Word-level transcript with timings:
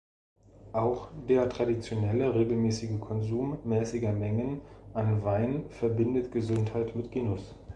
Auch 0.73 1.09
der 1.29 1.47
traditionelle, 1.47 2.33
regelmäßige 2.33 2.99
Konsum 2.99 3.59
mäßiger 3.63 4.11
Mengen 4.13 4.61
an 4.95 5.23
Wein 5.23 5.69
verbindet 5.69 6.31
Gesundheit 6.31 6.95
mit 6.95 7.11
Genuss. 7.11 7.53